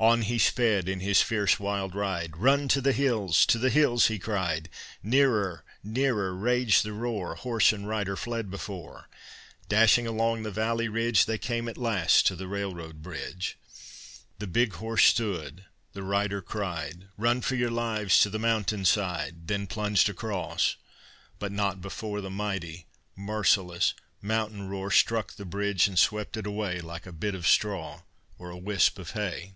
On 0.00 0.22
he 0.22 0.38
sped 0.38 0.88
in 0.88 1.00
his 1.00 1.22
fierce, 1.22 1.58
wild 1.58 1.92
ride. 1.92 2.36
"Run 2.36 2.68
to 2.68 2.80
the 2.80 2.92
hills! 2.92 3.44
to 3.46 3.58
the 3.58 3.68
hills!" 3.68 4.06
he 4.06 4.16
cried. 4.20 4.68
Nearer, 5.02 5.64
nearer 5.82 6.36
raged 6.36 6.84
the 6.84 6.92
roar 6.92 7.34
Horse 7.34 7.72
and 7.72 7.88
rider 7.88 8.14
fled 8.14 8.48
before. 8.48 9.08
Dashing 9.68 10.06
along 10.06 10.44
the 10.44 10.52
valley 10.52 10.86
ridge, 10.86 11.24
They 11.26 11.36
came 11.36 11.68
at 11.68 11.76
last 11.76 12.28
to 12.28 12.36
the 12.36 12.46
railroad 12.46 13.02
bridge. 13.02 13.58
The 14.38 14.46
big 14.46 14.74
horse 14.74 15.04
stood, 15.04 15.64
the 15.94 16.04
rider 16.04 16.40
cried, 16.40 17.08
"Run 17.16 17.40
for 17.40 17.56
your 17.56 17.72
lives 17.72 18.20
to 18.20 18.30
the 18.30 18.38
mountain 18.38 18.84
side!" 18.84 19.48
Then 19.48 19.66
plunged 19.66 20.08
across, 20.08 20.76
but 21.40 21.50
not 21.50 21.80
before 21.82 22.20
The 22.20 22.30
mighty, 22.30 22.86
merciless 23.16 23.94
mountain 24.22 24.68
roar 24.68 24.92
Struck 24.92 25.32
the 25.32 25.44
bridge 25.44 25.88
and 25.88 25.98
swept 25.98 26.36
it 26.36 26.46
away 26.46 26.80
Like 26.80 27.04
a 27.04 27.12
bit 27.12 27.34
of 27.34 27.48
straw 27.48 28.02
or 28.38 28.50
a 28.50 28.56
wisp 28.56 29.00
of 29.00 29.10
hay. 29.10 29.54